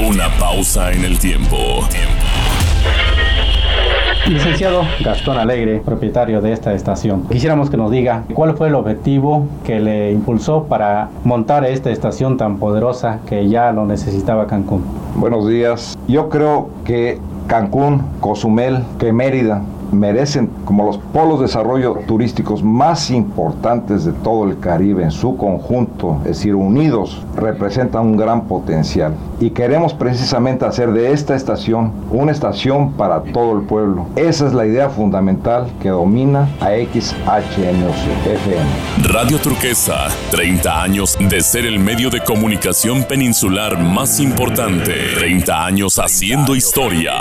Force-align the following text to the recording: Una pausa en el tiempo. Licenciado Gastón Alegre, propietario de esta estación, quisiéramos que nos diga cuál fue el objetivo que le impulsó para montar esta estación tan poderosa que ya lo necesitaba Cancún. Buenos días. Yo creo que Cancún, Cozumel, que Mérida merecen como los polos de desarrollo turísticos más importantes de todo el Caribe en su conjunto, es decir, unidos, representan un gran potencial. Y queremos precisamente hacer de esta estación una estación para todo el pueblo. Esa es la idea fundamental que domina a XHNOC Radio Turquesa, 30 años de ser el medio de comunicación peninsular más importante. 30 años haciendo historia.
Una 0.00 0.28
pausa 0.40 0.90
en 0.90 1.04
el 1.04 1.20
tiempo. 1.20 1.56
Licenciado 4.26 4.82
Gastón 5.04 5.38
Alegre, 5.38 5.82
propietario 5.84 6.40
de 6.40 6.52
esta 6.52 6.74
estación, 6.74 7.28
quisiéramos 7.28 7.70
que 7.70 7.76
nos 7.76 7.92
diga 7.92 8.24
cuál 8.34 8.56
fue 8.56 8.68
el 8.68 8.74
objetivo 8.74 9.46
que 9.64 9.78
le 9.78 10.10
impulsó 10.10 10.64
para 10.64 11.10
montar 11.22 11.64
esta 11.64 11.90
estación 11.90 12.36
tan 12.36 12.58
poderosa 12.58 13.20
que 13.28 13.48
ya 13.48 13.70
lo 13.70 13.86
necesitaba 13.86 14.48
Cancún. 14.48 14.82
Buenos 15.14 15.46
días. 15.46 15.96
Yo 16.08 16.28
creo 16.28 16.70
que 16.84 17.20
Cancún, 17.46 18.02
Cozumel, 18.20 18.82
que 18.98 19.12
Mérida 19.12 19.62
merecen 19.92 20.50
como 20.64 20.84
los 20.84 20.98
polos 20.98 21.40
de 21.40 21.46
desarrollo 21.46 21.98
turísticos 22.06 22.62
más 22.62 23.10
importantes 23.10 24.04
de 24.04 24.12
todo 24.12 24.44
el 24.44 24.58
Caribe 24.58 25.02
en 25.02 25.10
su 25.10 25.36
conjunto, 25.36 26.18
es 26.22 26.38
decir, 26.38 26.54
unidos, 26.54 27.22
representan 27.36 28.06
un 28.06 28.16
gran 28.16 28.42
potencial. 28.42 29.14
Y 29.40 29.50
queremos 29.50 29.94
precisamente 29.94 30.64
hacer 30.64 30.92
de 30.92 31.12
esta 31.12 31.34
estación 31.34 31.92
una 32.10 32.32
estación 32.32 32.92
para 32.92 33.22
todo 33.22 33.58
el 33.58 33.66
pueblo. 33.66 34.06
Esa 34.16 34.46
es 34.46 34.52
la 34.52 34.66
idea 34.66 34.88
fundamental 34.88 35.70
que 35.82 35.90
domina 35.90 36.48
a 36.60 36.70
XHNOC 36.70 38.14
Radio 39.10 39.38
Turquesa, 39.38 40.08
30 40.30 40.82
años 40.82 41.16
de 41.18 41.40
ser 41.40 41.66
el 41.66 41.78
medio 41.78 42.10
de 42.10 42.20
comunicación 42.20 43.04
peninsular 43.04 43.78
más 43.78 44.20
importante. 44.20 44.92
30 45.16 45.64
años 45.64 45.98
haciendo 45.98 46.54
historia. 46.54 47.12